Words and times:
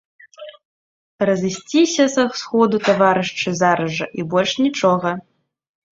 Разысціся 1.31 2.05
са 2.15 2.23
сходу, 2.41 2.77
таварышы, 2.89 3.49
зараз 3.63 3.89
жа, 3.99 4.05
і 4.21 4.29
больш 4.33 4.51
нічога! 4.67 5.09